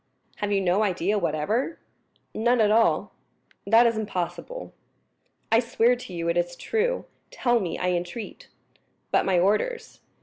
"Have 0.37 0.51
you 0.51 0.61
no 0.61 0.81
idea 0.81 1.19
whatever?" 1.19 1.77
"None 2.33 2.59
at 2.59 2.71
all." 2.71 3.13
"That 3.67 3.85
is 3.85 3.99
impossible." 3.99 4.73
"I 5.51 5.59
swear 5.59 5.95
to 5.95 6.11
you 6.11 6.27
it 6.27 6.37
is 6.37 6.55
true. 6.55 7.05
Tell 7.29 7.59
me, 7.59 7.77
I 7.77 7.89
entreat." 7.91 8.47
"But 9.11 9.25
my 9.25 9.37
orders." 9.39 9.99